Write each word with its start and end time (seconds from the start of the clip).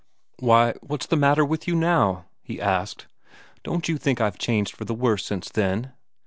"Why, 0.39 0.73
what's 0.81 1.05
the 1.05 1.15
matter 1.15 1.45
with 1.45 1.67
you 1.67 1.75
now?" 1.75 2.25
he 2.41 2.59
asked. 2.59 3.05
"Don't 3.63 3.87
you 3.87 3.99
think 3.99 4.19
I've 4.19 4.39
changed 4.39 4.75
for 4.75 4.83
the 4.83 4.95
worse 4.95 5.23
since 5.23 5.47
then?" 5.49 5.91